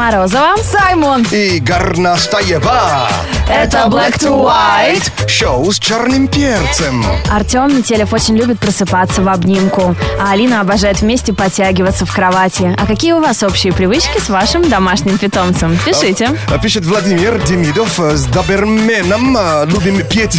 Морозова. 0.00 0.56
Саймон. 0.56 1.26
И 1.30 1.60
Горностаева. 1.60 3.06
Это 3.52 3.78
Black 3.88 4.18
to 4.18 4.44
White. 4.46 5.28
Шоу 5.28 5.70
с 5.72 5.78
черным 5.78 6.28
перцем. 6.28 7.04
Артем 7.30 7.76
Метелев 7.76 8.12
очень 8.12 8.36
любит 8.36 8.58
просыпаться 8.60 9.22
в 9.22 9.28
обнимку, 9.28 9.94
а 10.20 10.32
Алина 10.32 10.60
обожает 10.60 11.00
вместе 11.00 11.32
подтягиваться 11.32 12.06
в 12.06 12.12
кровати. 12.14 12.74
А 12.80 12.86
какие 12.86 13.12
у 13.12 13.20
вас 13.20 13.42
общие 13.42 13.72
привычки 13.72 14.18
с 14.18 14.28
вашим 14.28 14.68
домашним 14.68 15.18
питомцем? 15.18 15.76
Пишите. 15.84 16.30
А, 16.50 16.58
Пишет 16.58 16.84
Владимир 16.84 17.38
Демидов 17.42 17.98
э, 17.98 18.16
с 18.16 18.24
доберменом. 18.26 19.36
э, 19.36 19.66
Любим 19.66 20.06
петь 20.06 20.38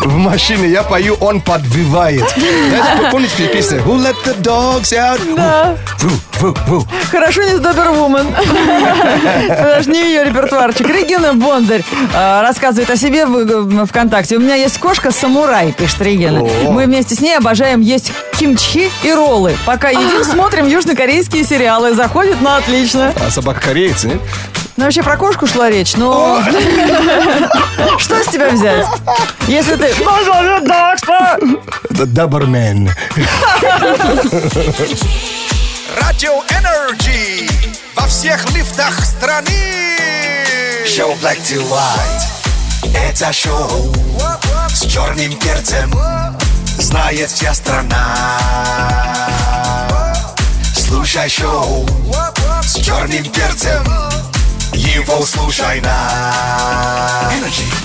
в 0.00 0.16
машине. 0.16 0.68
Я 0.68 0.82
пою, 0.82 1.14
он 1.20 1.40
подвывает. 1.40 2.24
Знаешь, 2.36 3.10
помните 3.12 3.46
песню? 3.52 3.78
Who 3.86 3.96
let 4.02 4.16
the 4.24 4.36
dogs 4.42 4.92
out? 4.92 5.20
Да. 5.36 5.76
Ву, 6.00 6.10
ву, 6.40 6.56
ву. 6.66 6.86
Хорошо 7.10 7.42
не 7.42 7.56
с 7.56 7.60
Добервумен. 7.60 8.26
Даже 9.48 9.90
не 9.90 10.00
ее 10.02 10.24
репертуарчик. 10.24 10.86
Регина 10.88 11.34
Бондарь 11.34 11.82
э, 12.14 12.39
рассказывает 12.42 12.90
о 12.90 12.96
себе 12.96 13.26
в 13.26 13.86
ВКонтакте. 13.86 14.36
У 14.36 14.40
меня 14.40 14.54
есть 14.54 14.78
кошка 14.78 15.10
самурай, 15.10 15.72
пишет 15.72 16.00
Регина. 16.00 16.40
О. 16.40 16.70
Мы 16.72 16.84
вместе 16.86 17.14
с 17.14 17.20
ней 17.20 17.36
обожаем 17.36 17.80
есть 17.80 18.12
кимчи 18.38 18.90
и 19.02 19.12
роллы. 19.12 19.56
Пока 19.66 19.90
едим, 19.90 20.24
смотрим 20.30 20.66
южнокорейские 20.66 21.44
сериалы. 21.44 21.94
Заходит 21.94 22.40
на 22.40 22.56
отлично. 22.56 23.12
А 23.26 23.30
собака 23.30 23.60
корейцы, 23.60 24.08
нет? 24.08 24.20
Ну, 24.76 24.84
вообще 24.84 25.02
про 25.02 25.18
кошку 25.18 25.46
шла 25.46 25.68
речь, 25.68 25.94
но... 25.96 26.42
Что 27.98 28.22
с 28.22 28.28
тебя 28.28 28.48
взять? 28.48 28.86
Если 29.46 29.76
ты... 29.76 29.92
Это 31.90 32.06
добермен. 32.06 32.90
Радио 36.00 36.42
Energy 36.48 37.48
во 37.94 38.06
всех 38.06 38.50
лифтах 38.54 39.04
страны. 39.04 39.96
Шоу 40.86 41.12
Black 41.16 41.38
to 41.44 41.60
White. 41.68 42.39
Это 42.82 43.32
шоу 43.32 43.92
с 44.68 44.86
черным 44.86 45.32
перцем. 45.38 45.92
Знает 46.78 47.28
вся 47.28 47.52
страна. 47.52 48.16
Слушай 50.74 51.28
шоу 51.28 51.86
с 52.62 52.76
черным 52.76 53.24
перцем. 53.24 53.84
Его 54.72 55.24
слушай 55.26 55.80
на. 55.82 57.30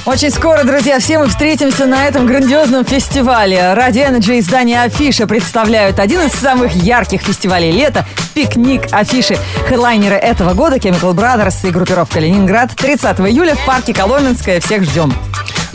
Очень 0.06 0.32
скоро, 0.32 0.64
друзья, 0.64 1.00
все 1.00 1.20
мы 1.20 1.28
встретимся 1.28 1.86
на 1.86 2.06
этом 2.06 2.26
грандиозном 2.26 2.86
фестивале. 2.86 3.74
Ради 3.74 4.00
Energy 4.00 4.40
издание 4.40 4.84
Афиша 4.84 5.28
представляют 5.28 6.00
один 6.00 6.22
из 6.22 6.32
самых 6.32 6.74
ярких 6.74 7.22
фестивалей 7.22 7.72
лета– 7.72 8.06
пикник 8.36 8.84
Афиши. 8.92 9.38
Хедлайнеры 9.68 10.16
этого 10.16 10.54
года 10.54 10.76
Chemical 10.76 11.16
Brothers 11.16 11.68
и 11.68 11.72
группировка 11.72 12.20
Ленинград 12.20 12.76
30 12.76 13.20
июля 13.22 13.56
в 13.56 13.66
парке 13.66 13.94
Коломенское. 13.94 14.60
Всех 14.60 14.84
ждем. 14.84 15.14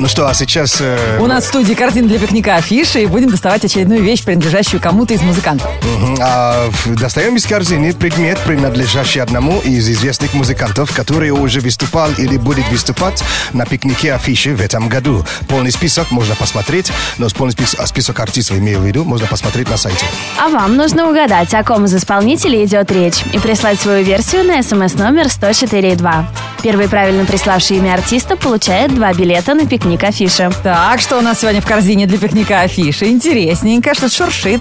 Ну 0.00 0.08
что, 0.08 0.26
а 0.26 0.32
сейчас... 0.32 0.78
э, 0.80 1.18
У 1.20 1.26
нас 1.26 1.44
в 1.44 1.48
студии 1.48 1.74
картина 1.74 2.08
для 2.08 2.18
пикника 2.18 2.56
Афиши 2.56 3.02
и 3.02 3.06
будем 3.06 3.28
доставать 3.28 3.62
очередную 3.66 4.02
вещь, 4.02 4.24
принадлежащую 4.24 4.80
кому-то 4.80 5.12
из 5.12 5.20
музыкантов. 5.20 5.68
Мгм. 5.84 6.16
А, 6.22 6.70
в- 6.70 6.94
достаем 6.98 7.36
из 7.36 7.44
корзины 7.44 7.92
предмет, 7.92 8.38
принадлежащий 8.46 9.20
одному 9.20 9.60
из 9.60 9.86
известных 9.90 10.32
музыкантов, 10.32 10.90
который 10.96 11.28
уже 11.30 11.60
выступал 11.60 12.08
или 12.16 12.38
будет 12.38 12.66
выступать 12.70 13.22
на 13.52 13.66
пикнике 13.66 14.14
афиши 14.14 14.54
в 14.54 14.62
этом 14.62 14.88
году. 14.88 15.26
Полный 15.48 15.70
список 15.70 16.10
можно 16.12 16.34
посмотреть, 16.34 16.90
но 17.18 17.28
с 17.28 17.34
полный 17.34 17.52
список, 17.52 17.80
а 17.80 17.86
список 17.86 18.18
артистов, 18.20 18.56
имею 18.56 18.80
в 18.80 18.86
виду, 18.86 19.04
можно 19.04 19.26
посмотреть 19.26 19.68
на 19.68 19.76
сайте. 19.76 20.06
А 20.38 20.48
вам 20.48 20.76
нужно 20.76 21.10
угадать, 21.10 21.52
о 21.52 21.62
ком 21.62 21.84
из 21.84 21.94
исполнителей 21.94 22.64
идет 22.64 22.90
речь, 22.90 23.22
и 23.34 23.38
прислать 23.38 23.78
свою 23.78 24.02
версию 24.02 24.44
на 24.44 24.62
смс-номер 24.62 25.26
104.2. 25.26 26.24
Первый 26.62 26.88
правильно 26.88 27.24
приславший 27.24 27.78
имя 27.78 27.94
артиста 27.94 28.36
получает 28.36 28.94
два 28.94 29.14
билета 29.14 29.54
на 29.54 29.66
пикник 29.66 30.04
афиши. 30.04 30.50
Так, 30.62 31.00
что 31.00 31.18
у 31.18 31.22
нас 31.22 31.40
сегодня 31.40 31.62
в 31.62 31.66
корзине 31.66 32.06
для 32.06 32.18
пикника 32.18 32.60
Афиши? 32.60 33.06
Интересненько, 33.06 33.94
что-то 33.94 34.14
шуршит. 34.14 34.60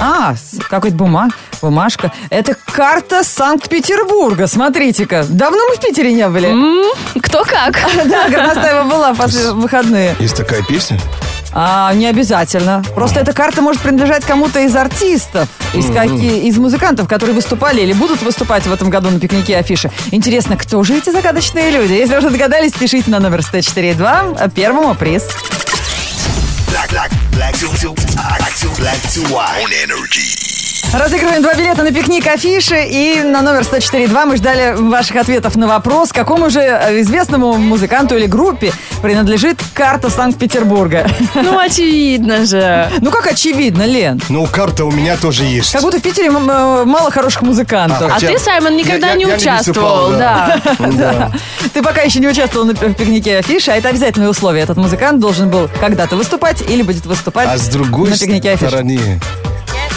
А, 0.00 0.34
какой-то 0.70 0.96
бумаг, 0.96 1.30
бумажка. 1.60 2.12
Это 2.30 2.54
карта 2.72 3.24
Санкт-Петербурга. 3.24 4.46
Смотрите-ка. 4.46 5.24
Давно 5.28 5.58
мы 5.68 5.74
в 5.76 5.80
Питере 5.80 6.12
не 6.12 6.28
были. 6.28 6.54
Кто 7.20 7.44
как? 7.44 7.78
Да, 8.08 8.28
Горностаева 8.28 8.84
была 8.84 9.12
в 9.12 9.52
выходные. 9.54 10.14
Есть 10.20 10.36
такая 10.36 10.62
песня? 10.62 10.98
А, 11.52 11.92
не 11.94 12.06
обязательно. 12.06 12.84
Просто 12.94 13.20
эта 13.20 13.32
карта 13.32 13.60
может 13.62 13.82
принадлежать 13.82 14.24
кому-то 14.24 14.60
из 14.60 14.76
артистов, 14.76 15.48
из, 15.74 15.86
каки- 15.86 16.46
из 16.46 16.56
музыкантов, 16.58 17.08
которые 17.08 17.34
выступали 17.34 17.80
или 17.80 17.92
будут 17.92 18.22
выступать 18.22 18.66
в 18.66 18.72
этом 18.72 18.90
году 18.90 19.10
на 19.10 19.18
пикнике 19.18 19.56
афиши. 19.56 19.90
Интересно, 20.12 20.56
кто 20.56 20.82
же 20.84 20.96
эти 20.96 21.10
загадочные 21.10 21.70
люди? 21.70 21.92
Если 21.94 22.16
уже 22.16 22.30
догадались, 22.30 22.72
пишите 22.72 23.10
на 23.10 23.18
номер 23.18 23.40
104.2, 23.40 24.36
а 24.38 24.48
первому 24.50 24.94
приз. 24.94 25.24
Black, 26.70 26.90
black, 26.92 27.10
black 27.38 27.54
to, 27.54 27.68
to, 27.78 27.94
black 28.80 29.00
to, 29.12 29.32
white. 29.32 29.62
On 29.62 29.72
Energy. 29.72 30.47
Разыгрываем 30.92 31.42
два 31.42 31.52
билета 31.54 31.82
на 31.82 31.92
пикник 31.92 32.26
афиши 32.26 32.82
и 32.88 33.20
на 33.22 33.42
номер 33.42 33.60
104.2 33.60 34.24
мы 34.26 34.36
ждали 34.38 34.74
ваших 34.74 35.16
ответов 35.16 35.54
на 35.56 35.68
вопрос, 35.68 36.12
какому 36.12 36.48
же 36.48 36.60
э, 36.60 37.02
известному 37.02 37.52
музыканту 37.58 38.16
или 38.16 38.24
группе 38.26 38.72
принадлежит 39.02 39.60
карта 39.74 40.08
Санкт-Петербурга. 40.08 41.06
Ну, 41.34 41.58
очевидно 41.58 42.46
же. 42.46 42.88
Ну, 43.00 43.10
как 43.10 43.26
очевидно, 43.26 43.84
Лен. 43.84 44.20
Ну, 44.30 44.46
карта 44.46 44.84
у 44.86 44.90
меня 44.90 45.16
тоже 45.18 45.44
есть. 45.44 45.72
Как 45.72 45.82
будто 45.82 45.98
в 45.98 46.02
Питере 46.02 46.28
э, 46.28 46.30
мало 46.30 47.10
хороших 47.10 47.42
музыкантов. 47.42 48.02
А 48.02 48.14
Хотя- 48.14 48.28
ты, 48.28 48.38
Саймон, 48.38 48.74
никогда 48.76 49.08
Я- 49.08 49.12
я- 49.12 49.18
не 49.18 49.22
я 49.24 49.28
не 49.28 49.34
участвовал, 49.34 50.08
выступал, 50.08 50.18
да. 50.18 50.60
Да. 50.78 51.32
Ты 51.74 51.82
пока 51.82 52.00
еще 52.00 52.18
не 52.18 52.28
участвовал 52.28 52.66
на 52.66 52.72
в 52.72 52.94
пикнике 52.94 53.36
афиши, 53.38 53.70
а 53.70 53.76
это 53.76 53.90
обязательное 53.90 54.30
условие. 54.30 54.64
Этот 54.64 54.78
музыкант 54.78 55.20
должен 55.20 55.50
был 55.50 55.68
когда-то 55.80 56.16
выступать 56.16 56.62
или 56.62 56.80
будет 56.82 57.04
выступать 57.06 57.48
А 57.50 57.58
с 57.58 57.68
другой 57.68 58.08
на 58.10 58.16
пикнике 58.18 58.52
афиши. 58.52 58.68
стороны, 58.70 59.20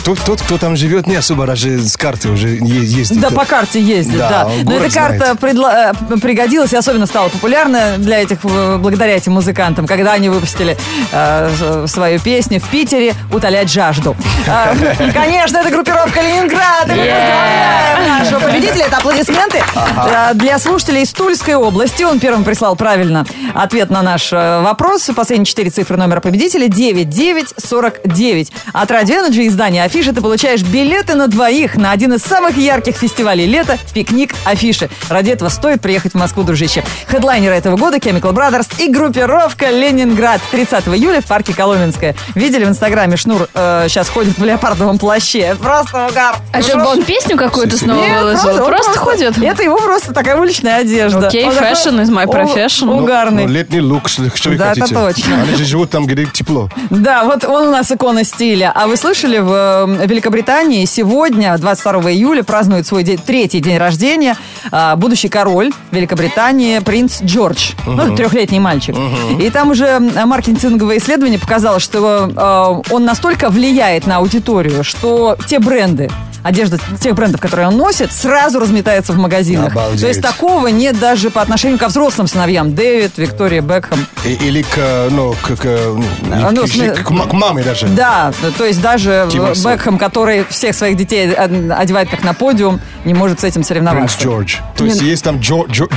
тот, 0.04 0.20
тот, 0.26 0.42
кто 0.42 0.58
там 0.58 0.76
живет, 0.76 1.08
не 1.08 1.16
особо 1.16 1.46
даже 1.46 1.80
с 1.80 1.96
карты 1.98 2.30
уже 2.30 2.50
ездит. 2.50 3.20
Да, 3.20 3.30
по 3.30 3.46
карте 3.46 3.82
ездит, 3.82 4.18
Да, 4.18 4.30
да. 4.30 4.50
Но 4.64 4.76
эта 4.78 4.94
карта 4.94 5.36
предла- 5.40 5.94
э, 6.10 6.18
пригодилась 6.18 6.74
и 6.74 6.76
особенно 6.76 7.06
стала 7.06 7.30
популярна 7.30 7.98
для 7.98 8.22
этих, 8.22 8.40
э, 8.44 8.78
благодаря 8.78 9.16
этим 9.16 9.34
музыкантам, 9.34 9.88
когда 9.88 10.14
они 10.14 10.30
выпустили 10.30 10.78
э, 11.12 11.86
свою 11.88 12.20
песню 12.20 12.60
в 12.60 12.68
Питере 12.70 13.14
«Утолять 13.32 13.72
жажду». 13.72 14.16
А, 14.48 14.74
Конечно, 15.14 15.58
это 15.58 15.70
группировка 15.70 16.22
«Ленинград». 16.22 16.86
И 16.88 16.92
мы 16.92 16.98
поздравляем 16.98 18.20
нашего 18.20 18.40
победителя. 18.40 18.86
Это 18.86 18.98
аплодисменты 18.98 19.60
э, 19.60 20.34
для 20.36 20.58
слушателей 20.60 21.04
из 21.04 21.12
Тульской 21.12 21.56
области. 21.56 22.04
Он 22.04 22.20
первым 22.20 22.44
прислал 22.44 22.76
правильно 22.76 23.26
ответ 23.54 23.90
на 23.90 24.02
наш 24.02 24.32
э, 24.34 24.62
вопрос. 24.62 25.10
Последние 25.16 25.46
четыре 25.46 25.70
цифры 25.70 25.98
номера 25.98 26.20
победителя 26.22 26.68
9949. 26.68 28.52
От 28.74 28.92
Radio 28.92 29.28
Energy 29.30 29.48
издания 29.48 29.84
Афиши 29.92 30.14
ты 30.14 30.22
получаешь 30.22 30.62
билеты 30.62 31.16
на 31.16 31.28
двоих 31.28 31.76
на 31.76 31.92
один 31.92 32.14
из 32.14 32.22
самых 32.22 32.56
ярких 32.56 32.96
фестивалей 32.96 33.46
лета 33.46 33.78
«Пикник 33.94 34.34
Афиши». 34.46 34.90
Ради 35.10 35.32
этого 35.32 35.50
стоит 35.50 35.82
приехать 35.82 36.14
в 36.14 36.16
Москву, 36.16 36.44
дружище. 36.44 36.82
Хедлайнеры 37.10 37.54
этого 37.56 37.76
года 37.76 37.98
Chemical 37.98 38.32
Brothers 38.32 38.68
и 38.82 38.88
группировка 38.88 39.70
«Ленинград» 39.70 40.40
30 40.52 40.88
июля 40.88 41.20
в 41.20 41.26
парке 41.26 41.54
Коломенское. 41.54 42.16
Видели 42.36 42.64
в 42.64 42.70
Инстаграме 42.70 43.18
Шнур 43.18 43.50
э, 43.54 43.88
сейчас 43.90 44.08
ходит 44.08 44.38
в 44.38 44.46
леопардовом 44.46 44.98
плаще. 44.98 45.58
Просто 45.62 46.08
угар. 46.10 46.38
А 46.54 46.60
это 46.62 46.86
он 46.86 47.04
песню 47.04 47.36
какую-то 47.36 47.78
снова 47.78 48.02
Нет, 48.02 48.22
выложил? 48.22 48.64
он 48.64 48.72
Просто 48.72 48.98
ходит? 48.98 49.38
Это 49.44 49.62
его 49.62 49.78
просто 49.78 50.14
такая 50.14 50.38
уличная 50.38 50.78
одежда. 50.78 51.28
Окей, 51.28 51.44
такой 51.44 51.58
fashion 51.68 52.02
is 52.02 52.08
my 52.10 52.28
profession. 52.28 52.86
Ну, 52.86 53.00
Угарный. 53.00 53.44
ну, 53.46 53.52
летний 53.52 53.82
лук, 53.82 54.08
что, 54.08 54.24
что 54.38 54.52
вы 54.52 54.56
Да, 54.56 54.72
это 54.72 54.80
хотите? 54.80 54.96
точно. 54.98 55.42
Они 55.42 55.56
же 55.56 55.66
живут 55.66 55.90
там, 55.90 56.06
где 56.06 56.26
тепло. 56.28 56.70
Да, 56.90 57.26
вот 57.26 57.44
он 57.44 57.68
у 57.68 57.72
нас 57.72 57.92
икона 57.92 58.24
стиля. 58.24 58.72
А 58.74 58.88
вы 58.88 58.96
слышали, 58.96 59.40
в 59.40 59.52
э, 59.52 59.81
Великобритании 59.86 60.86
сегодня, 60.86 61.58
22 61.58 62.12
июля, 62.12 62.44
празднует 62.44 62.86
свой 62.88 63.04
день- 63.04 63.20
третий 63.26 63.60
день 63.60 63.78
рождения 63.78 64.36
а, 64.72 64.96
будущий 64.96 65.30
король 65.30 65.72
Великобритании 65.92 66.80
принц 66.80 67.22
Джордж. 67.24 67.72
Ну, 67.86 68.16
трехлетний 68.16 68.60
мальчик. 68.60 68.96
И 69.40 69.50
там 69.50 69.72
уже 69.72 70.00
маркетинговое 70.00 70.98
исследование 70.98 71.40
показало, 71.40 71.80
что 71.80 72.82
э, 72.88 72.94
он 72.94 73.06
настолько 73.06 73.50
влияет 73.50 74.08
на 74.08 74.18
аудиторию, 74.18 74.84
что 74.84 75.38
те 75.48 75.60
бренды, 75.60 76.10
одежда 76.44 76.78
тех 77.00 77.16
брендов, 77.16 77.40
которые 77.42 77.68
он 77.68 77.78
носит, 77.78 78.12
сразу 78.12 78.60
разметается 78.60 79.14
в 79.14 79.18
магазинах. 79.18 79.72
Обалдеть. 79.72 80.02
То 80.02 80.08
есть 80.08 80.22
такого 80.22 80.68
нет 80.68 81.00
даже 81.00 81.30
по 81.30 81.42
отношению 81.42 81.78
ко 81.80 81.88
взрослым 81.88 82.28
сыновьям. 82.28 82.74
Дэвид, 82.76 83.14
Виктория 83.18 83.62
Бекхэм. 83.62 84.06
И- 84.26 84.34
или 84.34 84.62
к, 84.62 85.08
ну, 85.12 85.34
к, 85.42 85.56
к, 85.56 85.64
ну, 85.66 86.04
А, 86.32 86.52
ну, 86.52 86.64
к- 86.64 86.68
смысле- 86.68 86.92
к 86.92 87.04
к 87.04 87.34
маме 87.34 87.64
даже. 87.64 87.88
Да, 87.88 88.32
то 88.58 88.66
есть 88.66 88.82
даже 88.82 89.28
Тима 89.32 89.54
Сон. 89.56 89.74
Бекхэм, 89.74 89.98
который 89.98 90.46
всех 90.50 90.76
своих 90.76 90.98
детей 90.98 91.32
од- 91.32 91.72
одевает 91.78 92.10
как 92.10 92.24
на 92.24 92.34
подиум, 92.34 92.80
не 93.06 93.14
может 93.14 93.40
с 93.40 93.44
этим 93.44 93.62
Принц 93.62 93.68
соревноваться. 93.68 94.20
Джордж. 94.22 94.56
То 94.76 94.86
есть 94.86 95.02
Не- 95.02 95.10
есть 95.10 95.24
там 95.24 95.38
Джо- 95.38 95.68
Джо- 95.68 95.90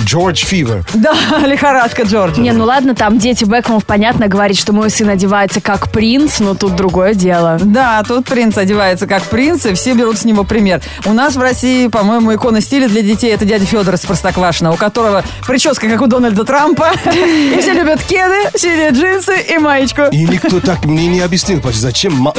Джордж, 0.00 0.44
Fever. 0.44 0.84
Да, 0.94 1.14
лихорадка 1.46 2.02
Джорджа. 2.02 2.40
Не, 2.40 2.52
ну 2.52 2.64
ладно, 2.64 2.94
там 2.94 3.18
дети 3.18 3.44
Бекхэмов, 3.44 3.84
понятно, 3.84 4.28
говорит, 4.28 4.58
что 4.58 4.72
мой 4.72 4.90
сын 4.90 5.08
одевается 5.08 5.60
как 5.60 5.90
принц, 5.90 6.40
но 6.40 6.54
тут 6.54 6.76
другое 6.76 7.14
дело. 7.14 7.58
Да, 7.60 8.02
тут 8.06 8.26
принц 8.26 8.56
одевается 8.56 9.06
как 9.06 9.22
принц, 9.24 9.66
и 9.66 9.74
все 9.74 9.94
берут 9.94 10.18
с 10.18 10.24
него 10.24 10.44
пример. 10.44 10.80
У 11.04 11.12
нас 11.12 11.36
в 11.36 11.40
России, 11.40 11.88
по-моему, 11.88 12.34
икона 12.34 12.60
стиля 12.60 12.88
для 12.88 13.02
детей 13.02 13.32
это 13.32 13.44
дядя 13.44 13.64
Федор 13.64 13.94
из 13.94 14.00
Простоквашино, 14.00 14.72
у 14.72 14.76
которого 14.76 15.22
прическа, 15.46 15.88
как 15.88 16.00
у 16.00 16.06
Дональда 16.06 16.44
Трампа. 16.44 16.90
И 17.14 17.58
все 17.60 17.72
любят 17.72 18.02
кеды, 18.02 18.50
синие 18.56 18.90
джинсы 18.90 19.34
и 19.48 19.58
маечку. 19.58 20.02
И 20.10 20.24
никто 20.24 20.60
так 20.60 20.84
мне 20.84 21.06
не 21.06 21.20
объяснил, 21.20 21.60
зачем, 21.72 22.28
э, 22.28 22.32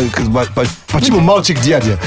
почему 0.92 1.20
мальчик 1.20 1.60
дядя. 1.60 2.00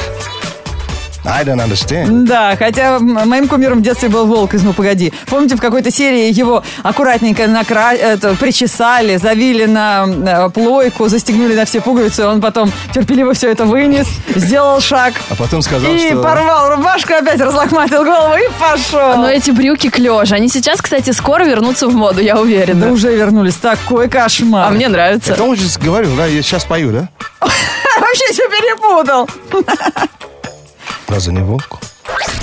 I 1.26 1.44
don't 1.44 1.58
understand. 1.61 2.25
Да, 2.25 2.55
хотя 2.56 2.99
моим 3.00 3.49
кумиром 3.49 3.78
в 3.78 3.82
детстве 3.82 4.08
был 4.08 4.26
волк 4.26 4.55
из 4.55 4.62
«Ну, 4.62 4.73
погоди». 4.73 5.12
Помните, 5.26 5.56
в 5.56 5.61
какой-то 5.61 5.90
серии 5.90 6.32
его 6.32 6.62
аккуратненько 6.82 7.46
накра... 7.49 7.94
это, 7.94 8.34
причесали, 8.37 9.17
завили 9.17 9.64
на 9.67 10.06
э, 10.06 10.50
плойку, 10.50 11.08
застегнули 11.08 11.55
на 11.55 11.64
все 11.64 11.81
пуговицы, 11.81 12.26
он 12.26 12.40
потом 12.40 12.70
терпеливо 12.94 13.34
все 13.34 13.50
это 13.50 13.64
вынес, 13.64 14.06
сделал 14.34 14.81
шаг 14.81 15.14
А 15.31 15.34
потом 15.34 15.62
сказал, 15.62 15.90
и 15.90 15.99
что... 15.99 16.23
порвал 16.23 16.70
рубашку, 16.76 17.12
опять 17.14 17.40
разлохматил 17.40 18.05
голову 18.05 18.37
и 18.37 18.49
пошел. 18.61 19.17
Но 19.17 19.28
эти 19.28 19.50
брюки 19.50 19.90
клеш, 19.90 20.32
они 20.32 20.49
сейчас, 20.49 20.81
кстати, 20.81 21.11
скоро 21.11 21.44
вернутся 21.44 21.88
в 21.88 21.94
моду, 21.94 22.20
я 22.20 22.34
Да 22.34 22.40
уверена. 22.40 22.93
уже 22.93 23.14
вернулись. 23.14 23.56
Такой 23.56 24.08
кошмар. 24.08 24.69
А 24.69 24.70
мне 24.70 24.88
нравится. 24.88 25.32
Это 25.32 25.43
он 25.43 25.56
же 25.56 25.67
говорил, 25.82 26.14
да, 26.17 26.26
я 26.26 26.43
сейчас 26.43 26.64
пою, 26.64 26.93
да? 26.93 27.08
вообще 27.40 28.32
все 28.32 28.49
перепутал. 28.49 29.28
Разве 31.08 31.32
не 31.32 31.42
волк? 31.42 31.78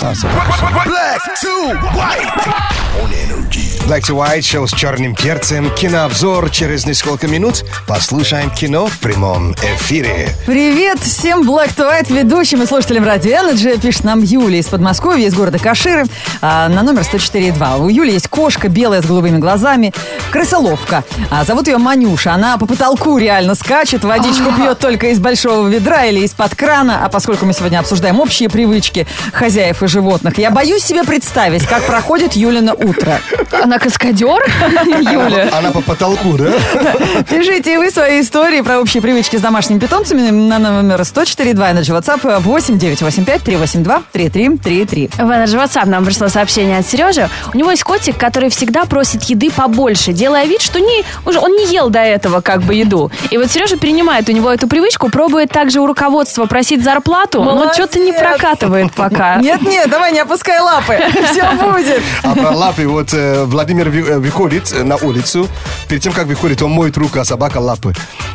А. 0.05 0.13
Black 0.13 1.33
to 1.39 1.73
white 1.95 2.73
on 3.01 3.09
energy. 3.13 3.73
Black 3.87 4.03
to 4.03 4.15
White, 4.15 4.43
шоу 4.43 4.65
с 4.65 4.71
черным 4.71 5.13
перцем, 5.13 5.69
кинообзор 5.75 6.49
через 6.51 6.85
несколько 6.85 7.27
минут. 7.27 7.65
Послушаем 7.85 8.49
кино 8.49 8.87
в 8.87 8.97
прямом 8.99 9.51
эфире. 9.55 10.29
Привет 10.45 10.99
всем 10.99 11.41
Black 11.41 11.75
to 11.75 11.89
White 11.89 12.13
ведущим 12.13 12.61
и 12.61 12.65
слушателям 12.65 13.03
Радио 13.03 13.31
Energy. 13.31 13.77
Пишет 13.79 14.05
нам 14.05 14.23
Юлия 14.23 14.59
из 14.59 14.67
Подмосковья, 14.67 15.27
из 15.27 15.33
города 15.33 15.59
Каширы, 15.59 16.05
а, 16.41 16.69
на 16.69 16.81
номер 16.81 17.01
104.2. 17.01 17.83
У 17.83 17.89
Юли 17.89 18.13
есть 18.13 18.29
кошка 18.29 18.69
белая 18.69 19.01
с 19.01 19.05
голубыми 19.05 19.37
глазами, 19.37 19.93
крысоловка. 20.31 21.03
А, 21.29 21.43
зовут 21.43 21.67
ее 21.67 21.77
Манюша. 21.77 22.33
Она 22.33 22.57
по 22.57 22.65
потолку 22.65 23.17
реально 23.17 23.53
скачет, 23.53 24.05
водичку 24.05 24.53
пьет 24.53 24.79
только 24.79 25.07
из 25.07 25.19
большого 25.19 25.67
ведра 25.67 26.05
или 26.05 26.21
из-под 26.21 26.55
крана. 26.55 27.03
А 27.03 27.09
поскольку 27.09 27.45
мы 27.45 27.51
сегодня 27.51 27.79
обсуждаем 27.79 28.21
общие 28.21 28.49
привычки 28.49 29.05
хозяев 29.33 29.83
и 29.83 29.87
животных, 29.93 30.37
я 30.39 30.49
боюсь 30.51 30.83
себе 30.83 31.03
представить, 31.03 31.65
как 31.65 31.83
проходит 31.85 32.33
Юлина 32.33 32.73
утро. 32.73 33.19
Она 33.51 33.77
каскадер, 33.79 34.43
Юля. 34.87 35.49
Она 35.53 35.71
по 35.71 35.81
потолку, 35.81 36.33
да? 36.37 36.51
Пишите 37.29 37.75
и 37.75 37.77
вы 37.77 37.91
свои 37.91 38.21
истории 38.21 38.61
про 38.61 38.79
общие 38.79 39.01
привычки 39.01 39.37
с 39.37 39.41
домашними 39.41 39.79
питомцами 39.79 40.29
на 40.31 40.59
номер 40.59 41.01
104.2 41.01 41.53
Energy 41.53 41.97
WhatsApp 41.97 42.39
8 42.41 42.77
985 42.79 43.41
382 43.43 44.03
3333. 44.11 45.09
В 45.15 45.19
Energy 45.29 45.63
WhatsApp 45.63 45.85
нам 45.87 46.03
пришло 46.05 46.27
сообщение 46.27 46.79
от 46.79 46.87
Сережи. 46.87 47.29
У 47.53 47.57
него 47.57 47.71
есть 47.71 47.83
котик, 47.83 48.17
который 48.17 48.49
всегда 48.49 48.85
просит 48.85 49.23
еды 49.23 49.51
побольше, 49.51 50.11
делая 50.11 50.45
вид, 50.45 50.61
что 50.61 50.79
не, 50.79 51.03
уже 51.25 51.39
он 51.39 51.51
не 51.51 51.71
ел 51.71 51.89
до 51.89 51.99
этого 51.99 52.41
как 52.41 52.63
бы 52.63 52.73
еду. 52.75 53.11
И 53.29 53.37
вот 53.37 53.51
Сережа 53.51 53.77
перенимает 53.77 54.27
у 54.29 54.31
него 54.31 54.51
эту 54.51 54.67
привычку, 54.67 55.09
пробует 55.09 55.49
также 55.51 55.79
у 55.79 55.85
руководства 55.85 56.45
просить 56.45 56.83
зарплату, 56.83 57.43
но 57.43 57.53
Молодец. 57.55 57.75
что-то 57.75 57.99
не 57.99 58.11
прокатывает 58.11 58.91
пока. 58.93 59.35
Нет-нет, 59.37 59.82
давай 59.87 60.11
не 60.11 60.19
опускай 60.19 60.59
лапы, 60.59 60.97
все 61.31 61.51
будет. 61.53 62.01
А 62.23 62.33
про 62.35 62.51
лапы, 62.51 62.87
вот 62.87 63.13
э, 63.13 63.43
Владимир 63.45 63.87
э, 63.89 64.19
выходит 64.19 64.71
э, 64.73 64.83
на 64.83 64.95
улицу, 64.97 65.47
перед 65.87 66.01
тем, 66.01 66.13
как 66.13 66.25
выходит, 66.27 66.61
он 66.61 66.71
моет 66.71 66.97
руку, 66.97 67.19
а 67.19 67.25
собака 67.25 67.57
лапы. 67.57 67.93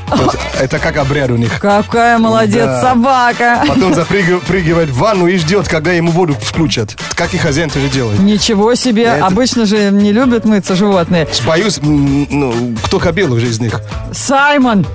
Вот 0.09 0.37
это 0.61 0.79
как 0.79 0.97
обряд 0.97 1.31
у 1.31 1.37
них. 1.37 1.59
Какая 1.61 2.19
молодец 2.19 2.65
Да. 2.67 2.81
собака. 2.81 3.65
Потом 3.69 3.95
запрыгивает 3.95 4.89
в 4.91 4.99
ванну 4.99 5.27
и 5.27 5.37
ждет, 5.37 5.69
когда 5.69 5.93
ему 5.93 6.11
воду 6.13 6.35
включат. 6.41 6.97
Как 7.15 7.35
и 7.35 7.39
хозяин 7.39 7.69
тоже 7.71 7.89
делает. 7.89 8.19
Ничего 8.21 8.75
себе, 8.75 9.05
Это- 9.05 9.27
обычно 9.27 9.67
же 9.67 9.91
не 9.91 10.13
любят 10.13 10.45
мыться 10.45 10.75
животные. 10.75 11.29
Боюсь, 11.47 11.79
ну, 11.83 12.75
кто 12.85 12.99
кобел 12.99 13.33
уже 13.33 13.47
из 13.47 13.61
них. 13.61 13.81
Саймон! 14.13 14.87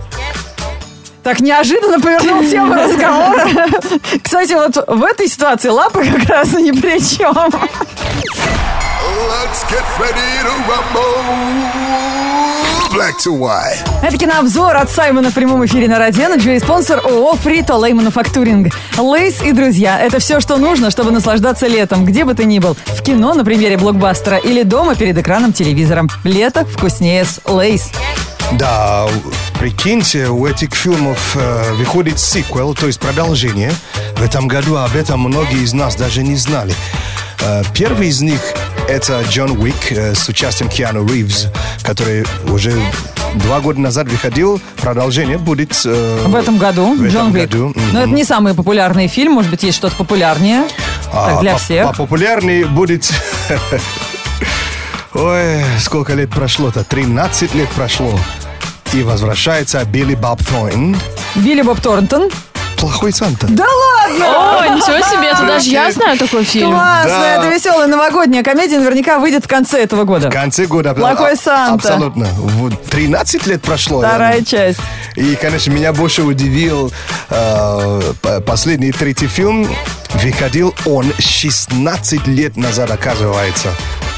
Так 1.23 1.39
неожиданно 1.39 1.99
повернул 1.99 2.43
тему 2.49 2.73
разговора. 2.73 3.47
Кстати, 4.21 4.53
вот 4.53 4.75
в 4.87 5.03
этой 5.03 5.27
ситуации 5.27 5.69
лапы 5.69 6.05
как 6.05 6.29
раз 6.29 6.53
ни 6.53 6.71
при 6.71 6.99
чем. 6.99 7.33
Let's 9.33 9.63
get 9.69 9.83
ready 9.99 10.43
to 10.43 10.53
rumble. 10.67 11.93
Black 12.93 13.17
to 13.25 13.31
white. 13.37 13.79
Это 14.03 14.17
кинообзор 14.17 14.75
от 14.75 14.89
Саймона 14.89 15.31
в 15.31 15.33
прямом 15.33 15.65
эфире 15.65 15.87
на 15.87 15.97
Радио 15.97 16.25
Energy 16.25 16.55
и 16.55 16.59
спонсор 16.59 16.99
ООО 16.99 17.35
«Фрито 17.37 17.73
Лей 17.83 17.93
Мануфактуринг». 17.93 18.71
Lay's 18.97 19.41
и 19.41 19.51
друзья– 19.51 19.99
это 20.01 20.19
все, 20.19 20.39
что 20.39 20.57
нужно, 20.57 20.91
чтобы 20.91 21.11
наслаждаться 21.11 21.65
летом, 21.67 22.05
где 22.05 22.23
бы 22.23 22.35
ты 22.35 22.45
ни 22.45 22.59
был. 22.59 22.77
В 22.85 23.01
кино 23.01 23.33
на 23.33 23.43
примере 23.43 23.77
блокбастера 23.77 24.37
или 24.37 24.61
дома 24.61 24.95
перед 24.95 25.17
экраном 25.17 25.53
телевизора. 25.53 26.05
Лето 26.23 26.65
вкуснее 26.65 27.25
с 27.25 27.41
Lay's. 27.45 27.91
Да, 28.57 29.07
прикиньте, 29.59 30.27
у 30.27 30.45
этих 30.45 30.73
фильмов 30.75 31.35
э, 31.35 31.73
выходит 31.73 32.19
сиквел, 32.19 32.73
то 32.75 32.87
есть 32.87 32.99
продолжение. 32.99 33.71
В 34.15 34.21
этом 34.23 34.47
году 34.47 34.75
об 34.77 34.95
этом 34.95 35.21
многие 35.21 35.63
из 35.63 35.73
нас 35.73 35.95
даже 35.95 36.21
не 36.23 36.35
знали. 36.35 36.73
Э, 37.41 37.63
первый 37.73 38.09
из 38.09 38.21
них 38.21 38.39
это 38.87 39.23
Джон 39.29 39.51
Уик 39.57 39.91
э, 39.91 40.13
с 40.13 40.27
участием 40.29 40.69
Киану 40.69 41.05
Ривз, 41.07 41.47
который 41.81 42.25
уже 42.47 42.73
два 43.35 43.59
года 43.59 43.79
назад 43.79 44.07
выходил. 44.07 44.61
Продолжение 44.77 45.37
будет... 45.39 45.71
э, 45.85 46.23
В 46.27 46.35
этом 46.35 46.57
году 46.59 46.93
в 46.95 47.01
этом 47.03 47.09
Джон 47.09 47.25
Уик. 47.35 47.49
году. 47.49 47.73
Но 47.91 47.99
это 47.99 48.07
Мгм. 48.07 48.15
не 48.15 48.23
самый 48.23 48.53
популярный 48.53 49.07
фильм, 49.07 49.33
может 49.33 49.49
быть, 49.49 49.63
есть 49.63 49.77
что-то 49.77 49.95
популярнее. 49.95 50.63
Так, 51.11 51.41
для 51.41 51.53
по- 51.53 51.59
всех. 51.59 51.97
Популярный 51.97 52.65
будет... 52.65 53.09
Ой, 55.15 55.63
сколько 55.79 56.13
лет 56.15 56.31
прошло-то? 56.31 56.83
13 56.83 57.53
лет 57.53 57.69
прошло. 57.69 58.19
И 58.93 59.01
возвращается 59.03 59.83
Билли 59.85 60.15
Боб 60.15 60.39
Thornton. 60.41 60.95
Билли 61.35 61.61
Боб 61.63 61.79
Торнтон. 61.81 62.29
Плохой 62.77 63.13
Санта. 63.13 63.47
Да 63.49 63.63
ладно! 63.65 64.25
О, 64.59 64.67
ничего 64.75 64.99
себе, 65.09 65.29
это 65.29 65.45
даже 65.47 65.69
я 65.69 65.89
знаю 65.91 66.17
такой 66.17 66.43
фильм. 66.43 66.71
Классно, 66.71 67.09
Да. 67.11 67.35
это 67.37 67.47
веселая 67.47 67.87
новогодняя 67.87 68.43
комедия, 68.43 68.77
наверняка 68.77 69.19
выйдет 69.19 69.45
в 69.45 69.47
конце 69.47 69.81
этого 69.83 70.03
года. 70.03 70.29
В 70.29 70.33
конце 70.33 70.65
года. 70.65 70.93
Плохой 70.93 71.31
А- 71.31 71.35
Санта. 71.37 71.73
Абсолютно. 71.93 72.25
Вот 72.35 72.83
13 72.87 73.47
лет 73.47 73.61
прошло. 73.61 73.99
Вторая 73.99 74.39
Я- 74.39 74.43
часть. 74.45 74.79
И, 75.15 75.35
конечно, 75.35 75.71
меня 75.71 75.93
больше 75.93 76.23
удивил 76.23 76.91
э, 77.29 78.01
последний 78.45 78.91
третий 78.91 79.27
фильм. 79.27 79.67
Выходил 80.15 80.75
он 80.85 81.11
16 81.19 82.27
лет 82.27 82.57
назад, 82.57 82.91
оказывается. 82.91 83.69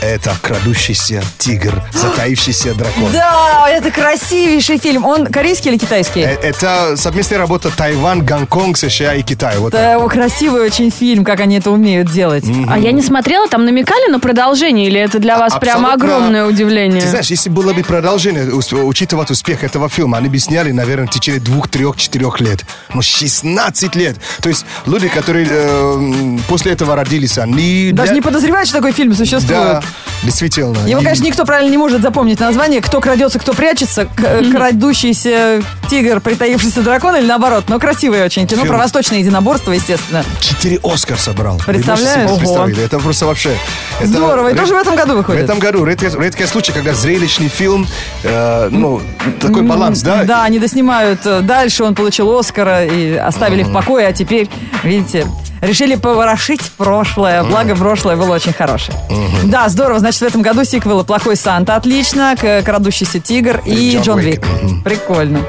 Это 0.02 0.36
«Крадущийся 0.42 1.24
тигр», 1.40 1.82
«Затаившийся 1.92 2.76
дракон». 2.76 3.12
Да, 3.12 3.66
это 3.70 3.90
красивейший 3.90 4.78
фильм. 4.78 5.06
Он 5.06 5.26
корейский 5.26 5.72
или 5.72 5.78
китайский? 5.80 6.20
Э, 6.22 6.38
Это 6.44 6.96
совместная 6.96 7.40
работа 7.40 7.72
Тайвань, 7.76 8.22
Гонконг, 8.22 8.78
США 8.78 9.16
и 9.16 9.24
Китай. 9.24 9.58
Вот 9.58 9.74
Это 9.74 10.06
красивый 10.08 10.62
очень 10.62 10.92
фильм, 10.92 11.24
как 11.24 11.40
они 11.40 11.58
это 11.58 11.72
умеют 11.72 12.12
делать. 12.12 12.44
А 12.70 12.78
я 12.78 12.92
не 12.92 13.02
смотрела, 13.02 13.48
там 13.48 13.66
намекали 13.66 14.12
на 14.12 14.20
продолжение, 14.20 14.88
или 14.88 15.00
это 15.00 15.18
для 15.20 15.40
вас 15.40 15.54
прямо 15.60 15.94
Абсолютно. 15.94 16.16
огромное 16.18 16.46
удивление? 16.46 17.02
Ты 17.02 17.08
знаешь, 17.10 17.28
если 17.32 17.50
было 17.50 17.74
бы 17.74 17.82
продолжение, 17.84 18.52
ус- 18.54 18.74
учитывать 18.74 19.32
успех 19.32 19.64
этого 19.64 19.90
фильма, 19.90 20.20
они 20.20 20.30
бы 20.30 20.38
сняли, 20.38 20.72
наверное, 20.72 21.08
в 21.08 21.12
течение 21.12 21.42
двух, 21.42 21.68
трех, 21.68 21.98
четырех 21.98 22.40
лет. 22.42 22.64
Но 22.94 23.02
16 23.02 23.96
лет. 23.96 24.18
То 24.42 24.50
есть 24.50 24.66
люди, 24.86 25.08
которые 25.08 25.48
э, 25.50 25.94
м, 25.96 26.40
после 26.48 26.74
этого 26.74 26.96
родились, 26.96 27.40
они... 27.40 27.92
Даже 27.92 28.10
для- 28.12 28.16
не 28.16 28.22
подозревают, 28.22 28.68
что 28.68 28.78
такой 28.78 28.92
фильм 28.92 29.16
существует. 29.16 29.48
Да, 29.48 29.82
действительно. 30.24 30.78
Его, 30.88 31.02
И- 31.02 31.04
конечно, 31.04 31.24
никто 31.24 31.46
правильно 31.46 31.70
не 31.72 31.78
может 31.78 32.02
запомнить 32.02 32.40
название. 32.40 32.82
Кто 32.82 33.00
крадется, 33.02 33.40
кто 33.40 33.54
прячется. 33.54 34.06
К- 34.06 34.42
Крадущийся 34.52 35.62
тигр, 35.90 36.20
притаившийся 36.20 36.82
дракон 36.82 37.16
или 37.16 37.26
наоборот. 37.26 37.66
Но 37.68 37.80
красивое 37.80 38.26
очень 38.26 38.48
кино. 38.48 38.62
Фильм. 38.62 38.74
Про 38.74 38.78
восточное 38.84 39.20
единоборство, 39.20 39.72
естественно. 39.72 40.24
Четыре 40.40 40.80
Оскар 40.84 41.18
собрал. 41.20 41.62
Представляешь? 41.66 42.30
Ого. 42.32 42.68
Это 42.70 43.00
просто 43.00 43.26
вообще... 43.26 43.52
это 44.00 44.08
Здорово. 44.08 44.50
И 44.50 44.52
ред- 44.54 44.60
тоже 44.60 44.74
в 44.74 44.78
этом 44.78 44.96
году 44.96 45.14
В 45.14 45.18
выходит. 45.18 45.44
этом 45.44 45.60
году 45.60 45.86
редкий, 45.86 46.08
редкий 46.18 46.46
случай, 46.46 46.72
когда 46.72 46.94
зрелищный 46.94 47.48
фильм, 47.48 47.88
э, 48.24 48.70
ну, 48.72 49.02
такой 49.42 49.62
баланс, 49.64 50.02
да? 50.02 50.24
Да, 50.24 50.44
они 50.44 50.60
доснимают 50.60 51.22
э, 51.26 51.42
дальше, 51.42 51.84
он 51.84 51.96
получил 51.96 52.38
Оскара 52.38 52.86
и 52.86 53.14
оставили 53.16 53.64
в 53.64 53.72
покое, 53.72 54.08
а 54.08 54.14
теперь, 54.14 54.50
видите, 54.84 55.28
решили 55.66 55.96
поворошить 55.96 56.62
прошлое, 56.78 57.44
благо 57.44 57.76
прошлое 57.76 58.16
было 58.16 58.36
очень 58.36 58.54
хорошее. 58.54 58.98
Да, 59.44 59.68
здорово, 59.70 60.00
значит, 60.00 60.22
в 60.22 60.24
этом 60.24 60.42
году 60.42 60.64
сиквелы 60.64 61.04
«Плохой 61.04 61.36
Санта» 61.36 61.76
отлично, 61.76 62.36
«Крадущийся 62.38 63.20
тигр» 63.20 63.62
и, 63.66 63.98
И 63.98 64.00
«Джон. 64.00 64.20
Вик». 64.20 64.46
Прикольно. 64.84 65.44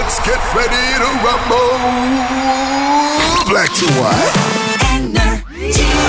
Let's 0.00 0.18
get 0.24 0.40
ready 0.54 0.98
to 0.98 1.08
rumble. 1.24 1.78
Black 3.46 3.70
to 3.74 3.86
white. 4.00 4.59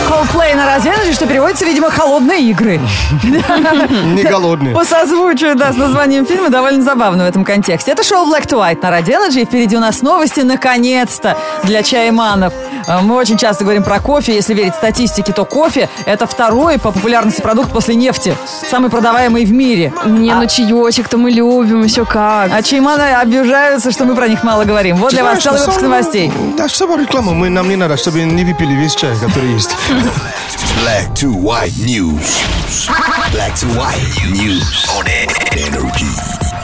Coldplay 0.08 0.56
на 0.56 0.78
Energy, 0.78 1.14
что 1.14 1.28
переводится, 1.28 1.66
видимо, 1.66 1.90
«Холодные 1.90 2.42
игры». 2.50 2.80
Не 3.24 4.24
голодный. 4.24 4.74
По 4.74 4.84
созвучию, 4.84 5.56
да, 5.56 5.72
с 5.72 5.78
названием 5.78 6.26
фильма 6.26 6.50
довольно 6.50 6.82
забавно 6.82 7.26
в 7.26 7.28
этом 7.28 7.46
контексте. 7.46 7.92
Это 7.92 8.04
шоу 8.04 8.28
Black 8.28 8.48
to 8.48 8.58
White 8.58 8.80
на 8.82 8.92
Радио 8.92 9.26
и 9.26 9.46
впереди 9.46 9.78
у 9.78 9.80
нас 9.80 10.02
новости, 10.02 10.42
наконец-то, 10.42 11.38
для 11.64 11.84
чайманов. 11.84 12.54
Э, 12.88 13.00
Мы 13.02 13.16
очень 13.16 13.38
часто 13.38 13.64
говорим 13.64 13.84
про 13.84 14.00
кофе. 14.00 14.34
Если 14.36 14.54
верить 14.54 14.76
статистике, 14.76 15.34
то 15.34 15.46
кофе– 15.46 15.90
это 16.06 16.26
второй 16.28 16.78
по 16.80 16.92
популярности 16.92 17.42
продукт 17.42 17.72
после 17.72 17.96
нефти. 17.96 18.36
Самый 18.70 18.90
продаваемый 18.90 19.46
в 19.46 19.52
мире. 19.52 19.94
Не, 20.06 20.34
ну 20.34 20.46
чаечек-то 20.46 21.18
мы 21.18 21.32
любим, 21.32 21.84
еще 21.84 22.06
как. 22.06 22.52
А 22.52 22.62
чайманы 22.62 23.14
обижаются, 23.16 23.92
что 23.92 24.06
мы 24.06 24.16
про 24.16 24.28
них 24.28 24.44
мало 24.44 24.64
говорим. 24.66 24.98
Вот 24.98 25.12
для 25.12 25.24
вас 25.24 25.42
Знаешь, 25.42 25.44
целый 25.44 25.60
на 25.60 25.66
выпуск 25.66 25.80
самом- 25.82 25.92
новостей. 25.92 26.32
Да, 26.58 26.68
чтобы 26.70 26.98
реклама, 27.02 27.34
мы, 27.34 27.50
нам 27.50 27.70
не 27.70 27.76
надо, 27.76 27.98
чтобы 27.98 28.22
не 28.24 28.44
выпили 28.46 28.74
весь 28.74 28.96
чай, 28.96 29.16
который 29.20 29.52
есть. 29.54 29.76
Black 30.84 31.14
to 31.16 31.32
white 31.34 31.74
news. 31.86 32.42
Black 33.34 33.54
to 33.56 33.68
white 33.76 34.32
news 34.32 34.88
on 34.98 35.06
energy. 35.56 36.61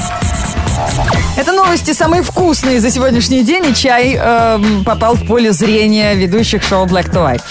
Это 1.36 1.52
новости 1.52 1.92
самые 1.92 2.24
вкусные 2.24 2.80
за 2.80 2.90
сегодняшний 2.90 3.44
день, 3.44 3.66
и 3.68 3.74
чай 3.74 4.16
эм, 4.16 4.84
попал 4.84 5.16
в 5.16 5.26
поле 5.26 5.52
зрения 5.52 6.16
ведущих 6.16 6.64
шоу 6.64 6.86
Black 6.86 7.12
to 7.12 7.24
White. 7.24 7.42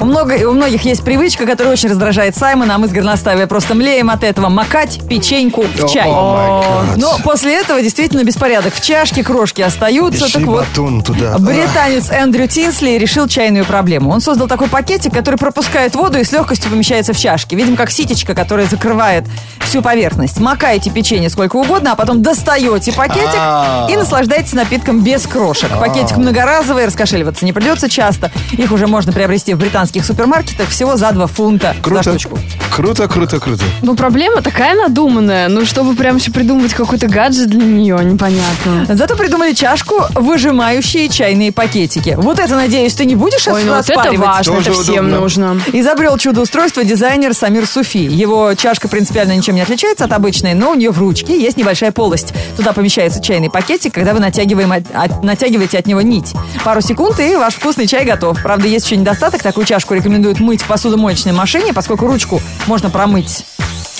У, 0.00 0.04
много, 0.04 0.34
у 0.48 0.52
многих 0.52 0.84
есть 0.84 1.04
привычка, 1.04 1.46
которая 1.46 1.72
очень 1.72 1.88
раздражает 1.88 2.36
Саймона, 2.36 2.74
а 2.74 2.78
мы 2.78 2.88
с 2.88 2.92
Горностаевой 2.92 3.46
просто 3.46 3.74
млеем 3.74 4.10
от 4.10 4.24
этого. 4.24 4.48
Макать 4.48 5.00
печеньку 5.08 5.62
в 5.62 5.88
чай. 5.88 6.10
Гад. 6.10 6.96
Но 6.96 7.18
после 7.22 7.54
этого 7.54 7.80
действительно 7.82 8.24
беспорядок. 8.24 8.74
В 8.74 8.80
чашке 8.80 9.22
крошки 9.22 9.62
остаются. 9.62 10.26
Ищи 10.26 10.38
так 10.38 10.42
вот, 10.42 10.66
туда. 11.04 11.38
Британец 11.38 12.10
Эндрю 12.10 12.46
Тинсли 12.48 12.98
решил 12.98 13.28
чайную 13.28 13.64
проблему. 13.64 14.10
Он 14.10 14.20
создал 14.20 14.48
такой 14.48 14.68
пакетик, 14.68 15.12
который 15.12 15.36
пропускает 15.36 15.94
воду 15.94 16.18
и 16.18 16.24
с 16.24 16.32
легкостью 16.32 16.70
помещается 16.70 17.12
в 17.12 17.18
чашке. 17.18 17.56
Видим, 17.56 17.76
как 17.76 17.90
ситечка, 17.90 18.34
которая 18.34 18.66
закрывает 18.66 19.24
всю 19.60 19.82
поверхность. 19.82 20.40
Макаете 20.40 20.90
печенье 20.90 21.28
сколько 21.30 21.56
угодно, 21.56 21.92
а 21.92 21.96
потом 21.96 22.22
достаете 22.22 22.92
пакетик 22.92 23.36
А. 23.36 23.88
и 23.90 23.96
наслаждаетесь 23.96 24.52
напитком 24.52 25.00
без 25.00 25.26
крошек. 25.26 25.70
Пакетик 25.78 26.16
многоразовый, 26.16 26.86
раскошеливаться 26.86 27.44
не 27.44 27.52
придется 27.52 27.88
часто. 27.88 28.30
Их 28.52 28.70
уже 28.72 28.86
можно 28.86 29.12
приобрести 29.12 29.54
в 29.54 29.58
британских 29.86 30.04
супермаркетах 30.04 30.68
всего 30.68 30.96
за 30.96 31.12
2 31.12 31.26
фунта 31.28 31.74
за 31.76 31.80
Круто. 31.82 32.02
штучку. 32.02 32.38
Круто, 32.74 33.08
круто, 33.08 33.38
круто. 33.40 33.62
Ну, 33.82 33.94
проблема 33.94 34.42
такая 34.42 34.74
надуманная. 34.74 35.48
Ну, 35.48 35.64
чтобы 35.64 35.94
прям 35.94 36.16
еще 36.16 36.30
придумать 36.32 36.74
какой-то 36.74 37.06
гаджет 37.06 37.48
для 37.48 37.64
нее, 37.64 37.98
непонятно. 38.04 38.84
Зато 38.94 39.14
придумали 39.16 39.52
чашку, 39.54 39.94
выжимающие 40.14 41.08
чайные 41.08 41.52
пакетики. 41.52 42.14
Вот 42.18 42.38
это, 42.38 42.54
надеюсь, 42.56 42.94
ты 42.94 43.04
не 43.04 43.14
будешь 43.14 43.46
Ой, 43.48 43.62
ну 43.64 43.76
вот 43.76 43.88
это 43.88 44.12
важно, 44.12 44.54
это 44.54 44.64
Тоже 44.64 44.72
всем 44.82 45.06
удобно. 45.06 45.20
нужно. 45.20 45.60
Изобрел 45.72 46.18
чудо-устройство 46.18 46.84
дизайнер 46.84 47.32
Самир 47.32 47.66
Суфи. 47.66 47.98
Его 47.98 48.54
чашка 48.54 48.88
принципиально 48.88 49.32
ничем 49.36 49.54
не 49.54 49.62
отличается 49.62 50.04
от 50.04 50.12
обычной, 50.12 50.54
но 50.54 50.72
у 50.72 50.74
нее 50.74 50.90
в 50.90 50.98
ручке 50.98 51.40
есть 51.40 51.56
небольшая 51.56 51.92
полость. 51.92 52.34
Туда 52.56 52.72
помещается 52.72 53.22
чайный 53.22 53.48
пакетик, 53.50 53.94
когда 53.94 54.12
вы 54.12 54.20
натягиваем 54.20 54.72
от- 54.72 55.22
натягиваете 55.22 55.78
от 55.78 55.86
него 55.86 56.00
нить. 56.02 56.34
Пару 56.64 56.80
секунд, 56.80 57.18
и 57.20 57.36
ваш 57.36 57.54
вкусный 57.54 57.86
чай 57.86 58.04
готов. 58.04 58.42
Правда, 58.42 58.66
есть 58.68 58.84
еще 58.86 58.96
недостаток. 58.96 59.42
Такую 59.42 59.64
чашку 59.64 59.75
рекомендуют 59.94 60.40
мыть 60.40 60.62
в 60.62 60.66
посудомоечной 60.66 61.32
машине, 61.32 61.72
поскольку 61.72 62.06
ручку 62.06 62.40
можно 62.66 62.90
промыть. 62.90 63.44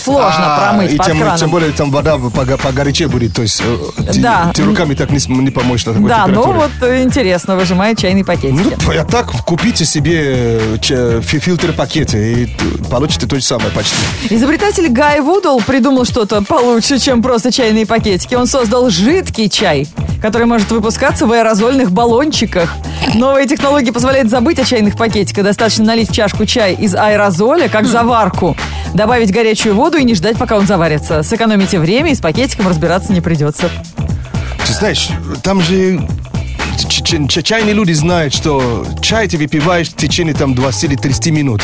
Сложно 0.04 0.54
А, 0.54 0.60
промыть 0.60 0.92
и 0.92 0.96
под 0.96 1.06
тем, 1.06 1.18
краном. 1.18 1.36
тем 1.36 1.50
более 1.50 1.72
там 1.72 1.90
вода 1.90 2.16
погорячее 2.16 3.08
будет, 3.08 3.34
то 3.34 3.42
есть 3.42 3.60
э, 3.64 3.76
ты, 4.12 4.20
Да. 4.20 4.52
ты 4.54 4.62
руками 4.62 4.94
так 4.94 5.10
не, 5.10 5.18
не 5.26 5.50
помоешь 5.50 5.84
на 5.84 5.94
такой 5.94 6.08
Да, 6.08 6.28
ну 6.28 6.52
вот 6.52 6.70
э, 6.82 7.02
интересно, 7.02 7.56
выжимает 7.56 7.98
чайные 7.98 8.24
пакетики. 8.24 8.76
Ну, 8.86 8.92
а 8.92 9.04
так 9.04 9.32
купите 9.44 9.84
себе 9.84 10.20
э, 10.22 10.78
ч- 10.80 11.20
фи- 11.22 11.40
фильтр-пакеты 11.40 12.42
и 12.44 12.56
получите 12.88 13.26
то 13.26 13.34
же 13.34 13.42
самое 13.42 13.70
почти. 13.70 13.96
Изобретатель 14.30 14.88
Гай 14.90 15.20
Вудл 15.20 15.58
придумал 15.66 16.04
что-то 16.04 16.40
получше, 16.42 17.00
чем 17.00 17.20
просто 17.20 17.50
чайные 17.50 17.84
пакетики. 17.84 18.36
Он 18.36 18.46
создал 18.46 18.88
жидкий 18.90 19.48
чай, 19.50 19.88
который 20.20 20.46
может 20.46 20.70
выпускаться 20.70 21.26
в 21.26 21.32
аэрозольных 21.32 21.90
баллончиках. 21.92 22.70
Новая 23.14 23.46
технология 23.46 23.92
позволяет 23.92 24.30
забыть 24.30 24.58
о 24.58 24.64
чайных 24.64 24.96
пакетиках. 24.96 25.44
Достаточно 25.44 25.84
налить 25.84 26.12
чашку 26.12 26.44
чай 26.46 26.74
из 26.74 26.94
аэрозоля, 26.94 27.68
как 27.68 27.86
заварку. 27.86 28.56
Добавить 28.94 29.32
горячую 29.32 29.74
воду 29.74 29.98
и 29.98 30.04
не 30.04 30.14
ждать, 30.14 30.36
пока 30.36 30.56
он 30.56 30.66
заварится. 30.66 31.22
Сэкономите 31.22 31.78
время 31.78 32.12
и 32.12 32.14
с 32.14 32.20
пакетиком 32.20 32.68
разбираться 32.68 33.12
не 33.12 33.20
придется. 33.20 33.70
Ты 34.66 34.72
знаешь, 34.72 35.10
там 35.42 35.60
же 35.60 36.00
чайные 36.78 37.74
люди 37.74 37.92
знают, 37.92 38.34
что 38.34 38.84
чай 39.00 39.28
ты 39.28 39.38
выпиваешь 39.38 39.88
в 39.88 39.96
течение 39.96 40.34
там 40.34 40.54
20 40.54 40.84
или 40.84 40.96
30 40.96 41.26
минут. 41.32 41.62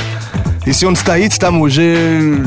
Если 0.65 0.87
он 0.87 0.95
стоит, 0.95 1.37
там 1.39 1.61
уже 1.61 2.47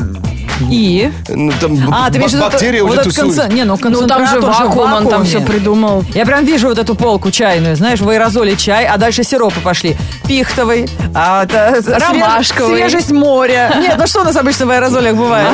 И... 0.70 1.10
ну, 1.28 1.52
там 1.60 1.74
б- 1.76 1.88
А, 1.92 2.10
ты 2.10 2.18
имеешь 2.18 2.32
в 2.32 2.34
виду 2.34 2.44
бактерии 2.44 2.80
вот 2.80 2.90
уже 2.92 3.00
этот 3.00 3.14
тусуют. 3.14 3.36
концен- 3.38 3.52
Не, 3.54 3.64
ну 3.64 3.76
Ну, 3.82 4.06
там 4.06 4.26
же 4.26 4.40
вакуум, 4.40 4.92
он 4.92 5.08
там 5.08 5.24
все 5.24 5.40
придумал. 5.40 6.04
Я 6.14 6.24
прям 6.26 6.44
вижу 6.44 6.68
вот 6.68 6.78
эту 6.78 6.94
полку 6.94 7.30
чайную, 7.30 7.76
знаешь, 7.76 8.00
в 8.00 8.08
аэрозоле 8.08 8.56
чай, 8.56 8.86
а 8.86 8.96
дальше 8.96 9.24
сиропы 9.24 9.60
пошли. 9.60 9.96
Пихтовый, 10.26 10.88
а, 11.14 11.44
это, 11.44 11.78
свеж- 11.82 11.98
Ромашковый. 11.98 12.76
свежесть 12.80 13.10
моря. 13.12 13.72
Нет, 13.80 13.96
ну 13.98 14.06
что 14.06 14.20
у 14.20 14.24
нас 14.24 14.36
обычно 14.36 14.66
в 14.66 14.70
аэрозолях 14.70 15.14
бывает? 15.16 15.48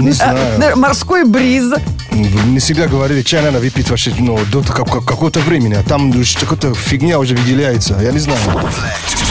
Не 0.00 0.10
знаю. 0.12 0.76
Морской 0.76 1.24
бриз. 1.24 1.72
Не 2.12 2.58
всегда 2.60 2.86
говорили, 2.86 3.22
чай 3.22 3.42
надо 3.42 3.58
выпить 3.58 3.90
вообще 3.90 4.12
ну, 4.18 4.38
до 4.52 4.60
как- 4.62 4.88
как- 4.90 5.04
какого-то 5.04 5.40
времени, 5.40 5.74
а 5.74 5.82
там 5.82 6.12
какая-то 6.12 6.72
фигня 6.74 7.18
уже 7.18 7.34
выделяется. 7.34 7.96
Я 8.00 8.12
не 8.12 8.20
знаю. 8.20 8.38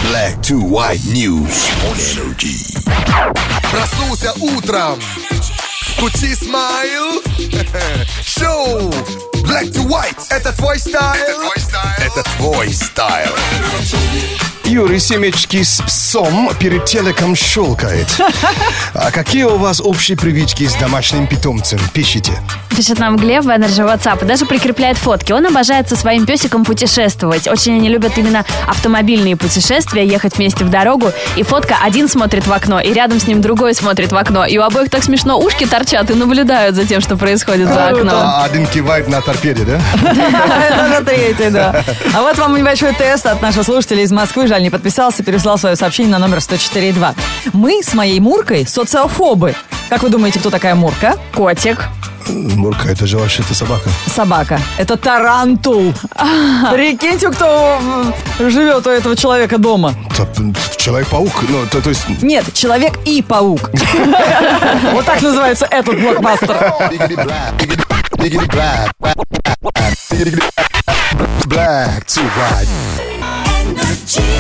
Black 0.04 0.42
to 0.44 0.60
white 0.60 1.00
news 1.06 1.70
on 1.88 1.96
energy. 2.12 2.58
Проснулся 3.72 4.34
утром. 4.42 5.00
Включи 5.96 6.36
smile. 6.36 7.22
Шоу. 8.22 8.92
Black 9.46 9.72
to 9.72 9.88
white. 9.88 10.18
Это 10.30 10.52
твой 10.54 10.78
style. 10.78 11.24
Это 11.24 11.40
твой 11.40 11.60
style. 11.60 12.06
Это 12.06 12.24
твой 12.38 12.74
style. 12.74 14.53
Юрий 14.66 15.00
Семечки 15.00 15.62
с 15.62 15.82
псом 15.82 16.50
перед 16.60 16.86
телеком 16.86 17.36
щелкает. 17.36 18.08
А 18.96 19.12
какие 19.12 19.44
у 19.44 19.58
вас 19.58 19.82
общие 19.82 20.16
привычки 20.16 20.68
с 20.68 20.76
домашним 20.76 21.26
питомцем? 21.28 21.80
Пишите. 21.94 22.32
Пишет 22.70 23.00
нам 23.00 23.18
Глеб 23.18 23.44
в 23.44 23.50
Energy 23.50 23.86
WhatsApp 23.86 24.24
и 24.24 24.26
даже 24.26 24.46
прикрепляет 24.46 24.98
фотки. 24.98 25.32
Он 25.32 25.46
обожает 25.46 25.90
со 25.90 25.96
своим 25.96 26.26
песиком 26.26 26.64
путешествовать. 26.64 27.48
Очень 27.48 27.76
они 27.76 27.90
любят 27.90 28.18
именно 28.18 28.46
автомобильные 28.68 29.36
путешествия, 29.36 30.06
ехать 30.06 30.38
вместе 30.38 30.64
в 30.64 30.70
дорогу. 30.70 31.12
И 31.36 31.44
фотка 31.44 31.78
один 31.84 32.08
смотрит 32.08 32.48
в 32.48 32.52
окно, 32.54 32.80
и 32.80 32.94
рядом 32.94 33.20
с 33.20 33.28
ним 33.28 33.42
другой 33.42 33.74
смотрит 33.76 34.12
в 34.12 34.16
окно. 34.16 34.46
И 34.46 34.58
у 34.58 34.64
обоих 34.64 34.90
так 34.90 35.04
смешно 35.04 35.40
ушки 35.40 35.66
торчат 35.66 36.10
и 36.10 36.14
наблюдают 36.14 36.76
за 36.76 36.86
тем, 36.86 37.02
что 37.02 37.16
происходит 37.16 37.68
за 37.68 37.90
окном. 37.90 38.10
А 38.10 38.44
один 38.46 38.66
кивает 38.66 39.08
на 39.08 39.22
торпеде, 39.22 39.64
да? 39.64 39.82
Это 40.70 40.86
уже 40.86 41.04
третий, 41.04 41.50
да. 41.50 41.84
А 42.14 42.22
вот 42.22 42.38
вам 42.38 42.56
небольшой 42.56 42.94
тест 42.94 43.26
от 43.26 43.42
нашего 43.42 43.64
слушателя 43.64 44.04
из 44.04 44.12
Москвы. 44.12 44.48
Жаль, 44.48 44.63
не 44.64 44.70
подписался, 44.70 45.24
переслал 45.24 45.58
свое 45.58 45.76
сообщение 45.76 46.12
на 46.12 46.20
номер 46.20 46.38
104.2. 46.38 47.16
Мы 47.54 47.82
с 47.84 47.94
моей 47.94 48.20
Муркой 48.20 48.66
социофобы. 48.66 49.56
Как 49.90 50.02
вы 50.04 50.10
думаете, 50.10 50.40
кто 50.40 50.50
такая 50.50 50.76
Мурка? 50.76 51.18
Котик. 51.36 51.90
Мурка, 52.30 52.90
это 52.90 53.06
же 53.06 53.18
вообще-то 53.18 53.54
собака. 53.54 53.90
Собака. 54.08 54.60
Это 54.78 54.98
тарантул. 54.98 55.94
Прикиньте, 56.72 57.30
кто 57.30 57.80
живет 58.40 58.88
у 58.88 58.90
этого 58.90 59.16
человека 59.16 59.58
дома. 59.58 59.94
Человек-паук, 60.78 61.44
ну, 61.50 61.66
то, 61.70 61.82
то 61.82 61.90
есть... 61.90 62.08
Нет, 62.22 62.54
человек 62.54 62.94
и 63.06 63.22
паук. 63.22 63.72
Вот 64.94 65.06
так 65.06 65.22
называется 65.22 65.68
этот 65.70 66.00
блокбастер. 66.00 66.74
Black 71.46 72.06
to 72.08 72.22
white. 72.38 73.13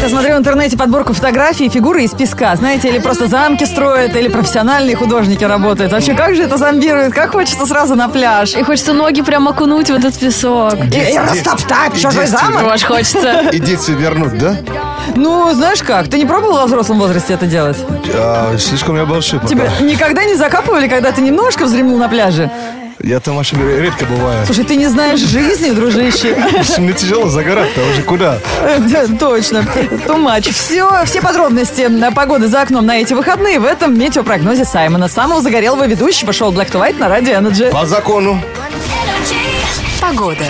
Я 0.01 0.09
смотрю 0.09 0.35
в 0.35 0.37
интернете 0.39 0.77
подборку 0.77 1.13
фотографий 1.13 1.65
и 1.65 1.69
фигуры 1.69 2.03
из 2.03 2.11
песка. 2.11 2.55
Знаете, 2.55 2.89
или 2.89 2.99
просто 2.99 3.27
замки 3.27 3.65
строят, 3.65 4.15
или 4.15 4.27
профессиональные 4.27 4.95
художники 4.95 5.43
работают. 5.43 5.91
Вообще, 5.91 6.13
как 6.13 6.35
же 6.35 6.43
это 6.43 6.57
зомбирует? 6.57 7.13
Как 7.13 7.31
хочется 7.31 7.65
сразу 7.65 7.95
на 7.95 8.09
пляж. 8.09 8.55
И 8.55 8.63
хочется 8.63 8.93
ноги 8.93 9.21
прям 9.21 9.47
окунуть 9.47 9.89
в 9.89 9.93
этот 9.93 10.17
песок. 10.17 10.75
И, 10.91 11.13
и 11.13 11.17
растоптать 11.17 11.99
чужой 11.99 12.27
замок. 12.27 12.61
Тоже 12.61 12.85
хочется. 12.85 13.49
И 13.51 13.59
детство 13.59 13.93
вернуть, 13.93 14.37
да? 14.37 14.57
Ну, 15.15 15.53
знаешь 15.53 15.81
как, 15.81 16.07
ты 16.09 16.17
не 16.17 16.25
пробовал 16.25 16.57
во 16.57 16.65
взрослом 16.65 16.99
возрасте 16.99 17.33
это 17.33 17.45
делать? 17.45 17.77
А, 18.13 18.55
слишком 18.57 18.95
я 18.97 19.05
большой 19.05 19.39
пока. 19.39 19.49
Тебя 19.49 19.69
никогда 19.81 20.23
не 20.23 20.35
закапывали, 20.35 20.87
когда 20.87 21.11
ты 21.11 21.21
немножко 21.21 21.65
вздремнул 21.65 21.97
на 21.97 22.09
пляже? 22.09 22.49
Я 23.03 23.19
там 23.19 23.35
вообще 23.35 23.57
редко 23.57 24.05
бываю. 24.05 24.45
Слушай, 24.45 24.63
ты 24.63 24.77
не 24.77 24.87
знаешь 24.87 25.19
жизни, 25.19 25.71
дружище. 25.71 26.37
Мне 26.77 26.93
тяжело 26.93 27.27
загорать-то 27.27 27.81
уже 27.91 28.01
куда? 28.01 28.39
Да, 28.79 29.07
Точно. 29.19 29.57
Much. 30.07 30.53
Все, 30.53 30.89
все 31.03 31.21
подробности 31.21 31.81
на 31.87 32.13
погоды 32.13 32.47
за 32.47 32.61
окном 32.61 32.85
на 32.85 33.01
эти 33.01 33.13
выходные 33.13 33.59
в 33.59 33.65
этом 33.65 33.99
метеопрогнозе 33.99 34.63
Саймона, 34.63 35.09
самого 35.09 35.41
загорелого 35.41 35.85
ведущего 35.85 36.31
шоу 36.31 36.53
Black 36.53 36.71
to 36.71 36.79
White 36.79 36.97
на 36.97 37.09
радио 37.09 37.33
Energy. 37.33 37.69
По 37.71 37.85
закону. 37.85 38.41
Погода. 39.99 40.45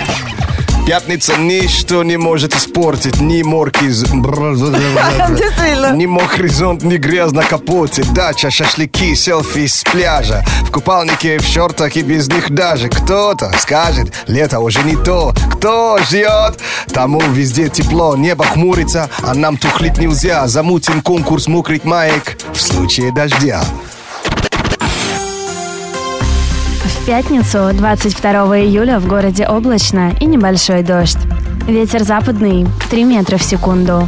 Пятница 0.85 1.37
ничто 1.37 2.03
не 2.03 2.17
может 2.17 2.53
испортить. 2.55 3.21
Ни 3.21 3.41
морки... 3.41 3.85
из- 3.85 4.03
Действительно. 5.29 5.93
Ни 5.95 6.05
мокрый 6.05 6.49
зонт, 6.49 6.83
ни 6.83 6.97
грязь 6.97 7.31
на 7.31 7.43
капоте. 7.43 8.03
Дача, 8.13 8.51
шашлыки, 8.51 9.15
селфи 9.15 9.65
с 9.67 9.81
пляжа. 9.83 10.43
В 10.67 10.71
купальнике, 10.71 11.39
в 11.39 11.45
шортах 11.45 11.95
и 11.95 12.01
без 12.01 12.27
них 12.27 12.51
даже. 12.51 12.89
Кто-то 12.89 13.51
скажет, 13.59 14.13
лето 14.27 14.59
уже 14.59 14.83
не 14.83 14.97
то. 14.97 15.33
Кто 15.53 15.97
ждет? 15.99 16.59
Тому 16.93 17.21
везде 17.21 17.69
тепло, 17.69 18.17
небо 18.17 18.43
хмурится, 18.43 19.09
а 19.23 19.33
нам 19.33 19.55
тухлить 19.57 19.97
нельзя. 19.97 20.47
Замутим 20.47 21.01
конкурс 21.01 21.47
мокрых 21.47 21.85
маек 21.85 22.37
в 22.53 22.59
случае 22.61 23.13
дождя. 23.13 23.63
В 27.03 27.05
пятницу, 27.05 27.69
22 27.73 28.59
июля, 28.59 28.97
в 28.97 29.07
городе 29.07 29.45
облачно 29.45 30.13
и 30.21 30.25
небольшой 30.25 30.83
дождь. 30.83 31.17
Ветер 31.67 32.03
западный 32.03 32.65
3 32.89 33.03
метра 33.03 33.35
в 33.35 33.43
секунду. 33.43 34.07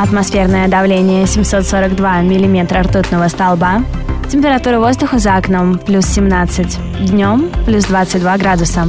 Атмосферное 0.00 0.68
давление 0.68 1.26
742 1.26 2.20
миллиметра 2.20 2.82
ртутного 2.82 3.26
столба. 3.26 3.82
Температура 4.30 4.78
воздуха 4.78 5.18
за 5.18 5.34
окном 5.34 5.76
плюс 5.76 6.06
17. 6.06 7.08
Днем 7.10 7.50
плюс 7.66 7.86
22 7.86 8.38
градуса. 8.38 8.86